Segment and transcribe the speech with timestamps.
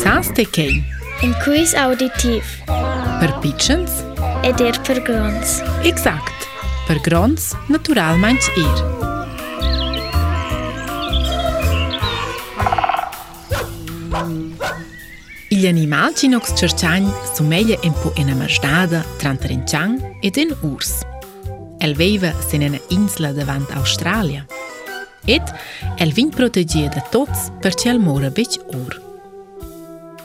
[0.00, 0.72] Sans të kej.
[1.20, 2.46] Në kujs auditiv.
[3.20, 3.98] Për pichens.
[4.46, 5.58] E dirë për grons.
[5.88, 6.46] Exakt.
[6.88, 8.88] Për grons, natural manç irë.
[15.52, 20.50] Gli animali in Oxcerciani sono meglio in po' in Amarstada, tra un trinciang ed in
[20.66, 21.02] Urs.
[21.80, 24.46] El veiva se in un'isola davanti Australia.
[25.26, 25.52] Ed
[25.98, 28.98] el vin protegge da tots per c'è il mora bec Ur.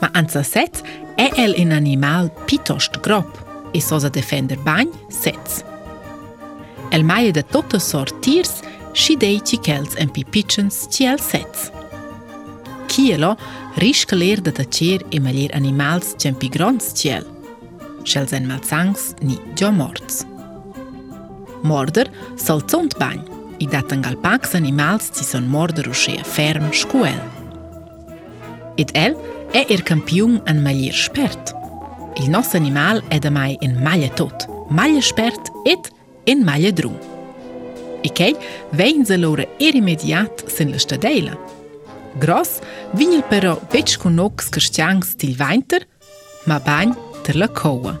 [0.00, 0.80] Ma anza sez
[1.16, 3.30] è el un animal pitost grop
[3.72, 5.62] e sosa defender bagn sez.
[6.92, 8.50] El maie de tote sortirs
[8.92, 11.70] și dei cicels en pipicens ci el sez.
[12.86, 13.36] Cielo
[13.74, 17.26] risca ler de tacer e malier animals cempi grons ciel.
[18.02, 20.22] Schels en malzangs ni gio morts.
[21.62, 23.22] Morder salzont bagn,
[23.58, 27.36] i e dat en galpax animals ci son morder uscea ferm scuel.
[28.78, 29.12] ed el
[29.52, 31.52] è er campion an malier spert.
[32.16, 35.90] Il nos animal è da mai in maglia tot, maglia spert ed
[36.24, 36.96] in maglia drum.
[38.00, 38.36] E che
[38.70, 41.36] vein se lore er immediat sin le stadeile.
[42.18, 42.58] Gross
[42.92, 45.84] vin il però vec con ox christian stil weinter,
[46.44, 46.92] ma bagn
[47.24, 47.98] ter la coa.